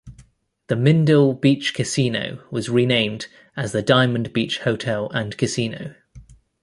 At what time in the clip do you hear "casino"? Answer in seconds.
1.75-2.43, 5.37-5.93